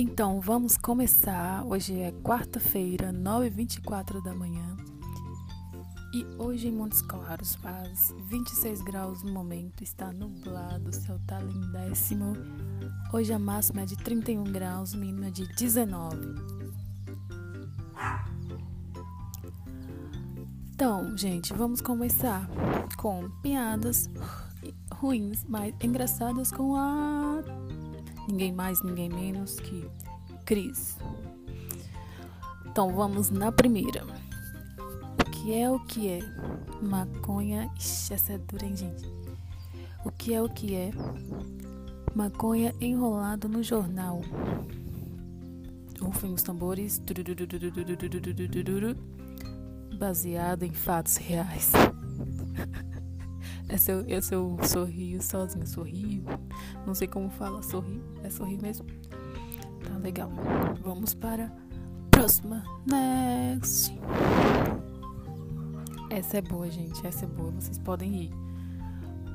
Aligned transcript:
Então, 0.00 0.40
vamos 0.40 0.76
começar. 0.76 1.66
Hoje 1.66 1.98
é 1.98 2.12
quarta-feira, 2.22 3.12
9h24 3.12 4.22
da 4.22 4.32
manhã. 4.32 4.76
E 6.14 6.24
hoje 6.40 6.68
em 6.68 6.70
Montes 6.70 7.02
Claros 7.02 7.56
faz 7.56 8.14
26 8.28 8.80
graus 8.82 9.24
no 9.24 9.32
momento, 9.32 9.82
está 9.82 10.12
nublado, 10.12 10.90
o 10.90 10.92
céu 10.92 11.18
tá 11.26 11.40
lindíssimo. 11.40 12.36
Hoje 13.12 13.32
a 13.32 13.40
máxima 13.40 13.80
é 13.82 13.86
de 13.86 13.96
31 13.96 14.44
graus, 14.44 14.94
mínima 14.94 15.32
de 15.32 15.48
19. 15.56 16.16
Então, 20.74 21.16
gente, 21.16 21.52
vamos 21.52 21.80
começar 21.80 22.48
com 22.96 23.28
piadas 23.42 24.08
ruins, 24.94 25.44
mas 25.48 25.74
engraçadas 25.82 26.52
com 26.52 26.76
a 26.76 27.42
ninguém 28.28 28.52
mais, 28.52 28.82
ninguém 28.82 29.08
menos 29.08 29.58
que 29.58 29.88
Cris. 30.44 30.96
Então 32.66 32.94
vamos 32.94 33.30
na 33.30 33.50
primeira. 33.50 34.04
O 35.20 35.30
que 35.30 35.54
é 35.54 35.70
o 35.70 35.80
que 35.80 36.08
é? 36.08 36.20
Maconha. 36.80 37.70
Ixi, 37.76 38.14
essa 38.14 38.34
é 38.34 38.38
dura, 38.38 38.64
hein, 38.64 38.76
gente? 38.76 39.04
O 40.04 40.12
que 40.12 40.32
é 40.32 40.40
o 40.40 40.48
que 40.48 40.74
é? 40.74 40.90
Maconha 42.14 42.74
enrolado 42.80 43.48
no 43.48 43.62
jornal. 43.62 44.22
Rufem 46.00 46.32
os 46.32 46.42
tambores. 46.42 47.02
Baseado 49.98 50.62
em 50.62 50.72
fatos 50.72 51.16
reais. 51.16 51.72
Esse 53.68 53.92
eu, 53.92 54.04
esse 54.08 54.34
eu 54.34 54.56
sorrio 54.62 55.22
sozinho, 55.22 55.66
sorrio. 55.66 56.24
Não 56.86 56.94
sei 56.94 57.06
como 57.06 57.28
fala, 57.28 57.62
sorrir. 57.62 58.00
É 58.22 58.30
sorrir 58.30 58.60
mesmo? 58.60 58.86
Tá 59.86 59.96
legal. 59.98 60.30
Vamos 60.82 61.14
para 61.14 61.46
a 61.46 62.10
próxima. 62.10 62.64
Next. 62.86 63.92
Essa 66.10 66.38
é 66.38 66.42
boa, 66.42 66.70
gente. 66.70 67.06
Essa 67.06 67.26
é 67.26 67.28
boa. 67.28 67.50
Vocês 67.52 67.78
podem 67.78 68.24
ir. 68.24 68.30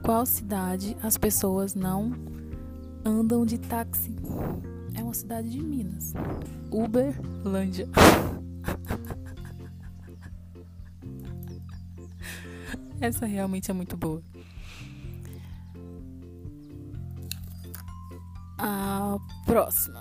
Qual 0.03 0.25
cidade 0.25 0.97
as 1.01 1.17
pessoas 1.17 1.75
não 1.75 2.11
andam 3.05 3.45
de 3.45 3.57
táxi? 3.59 4.15
É 4.95 5.03
uma 5.03 5.13
cidade 5.13 5.49
de 5.49 5.61
Minas. 5.61 6.13
Uberlândia. 6.71 7.87
Essa 13.03 13.25
realmente 13.25 13.69
é 13.69 13.73
muito 13.73 13.97
boa. 13.97 14.23
A 18.57 19.17
próxima. 19.45 19.99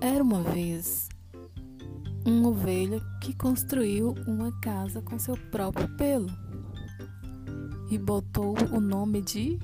Era 0.00 0.20
uma 0.20 0.42
vez 0.42 1.08
uma 2.26 2.48
ovelha 2.48 3.00
que 3.22 3.32
construiu 3.36 4.16
uma 4.26 4.50
casa 4.60 5.00
com 5.00 5.16
seu 5.16 5.36
próprio 5.36 5.88
pelo 5.96 6.28
e 7.88 7.96
botou 7.96 8.56
o 8.72 8.80
nome 8.80 9.22
de 9.22 9.60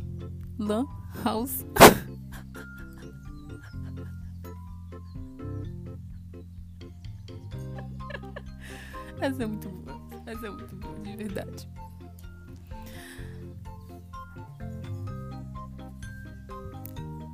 Lan 0.60 0.86
House. 1.24 1.66
Essa 9.20 9.42
é 9.42 9.46
muito 9.46 9.68
boa. 9.68 10.03
Essa 10.26 10.46
é 10.46 10.50
muito 10.50 10.74
boa, 10.76 10.98
de 11.00 11.16
verdade. 11.16 11.68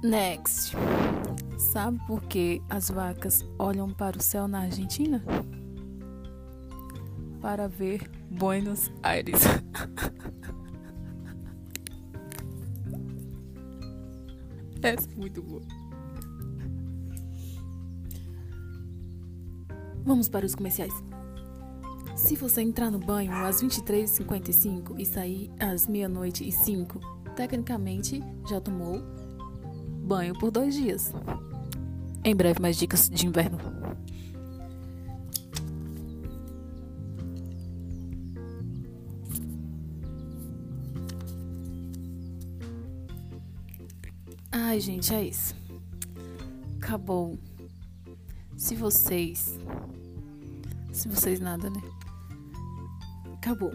Next. 0.03 0.73
Sabe 1.73 1.99
por 2.07 2.23
que 2.23 2.63
as 2.69 2.91
vacas 2.91 3.45
olham 3.59 3.91
para 3.91 4.17
o 4.17 4.23
céu 4.23 4.49
na 4.49 4.61
Argentina? 4.61 5.23
Para 7.41 7.69
ver 7.69 8.11
Buenos 8.31 8.91
Aires. 9.03 9.43
Essa 14.83 15.07
é 15.13 15.15
muito 15.17 15.43
boa. 15.43 15.61
Vamos 20.05 20.29
para 20.31 20.47
os 20.47 20.55
comerciais. 20.55 20.95
Se 22.21 22.37
você 22.37 22.61
entrar 22.61 22.91
no 22.91 22.99
banho 22.99 23.33
às 23.33 23.63
23h55 23.63 24.95
e 24.99 25.07
sair 25.07 25.51
às 25.59 25.87
meia-noite 25.89 26.47
e 26.47 26.53
5, 26.53 27.01
tecnicamente 27.35 28.23
já 28.49 28.61
tomou 28.61 29.03
banho 30.05 30.39
por 30.39 30.51
dois 30.51 30.75
dias. 30.75 31.13
Em 32.23 32.37
breve, 32.37 32.61
mais 32.61 32.77
dicas 32.77 33.09
de 33.09 33.27
inverno. 33.27 33.59
Ai, 44.53 44.79
gente, 44.79 45.13
é 45.15 45.25
isso. 45.25 45.57
Acabou. 46.77 47.39
Se 48.59 48.77
vocês. 48.77 49.59
Se 50.93 51.09
vocês 51.09 51.41
nada, 51.41 51.71
né? 51.71 51.81
Acabou. 53.41 53.73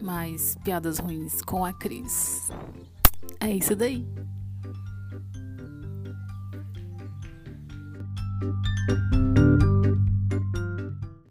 Mas 0.00 0.56
piadas 0.64 0.98
ruins 0.98 1.42
com 1.42 1.64
a 1.64 1.72
Cris. 1.72 2.50
É 3.38 3.50
isso 3.50 3.76
daí. 3.76 4.06
Música 8.42 9.21